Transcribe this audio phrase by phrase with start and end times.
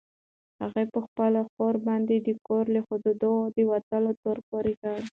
[0.61, 4.99] هغه په خپله خور باندې د کور له حدودو د وتلو تور پورې کړ.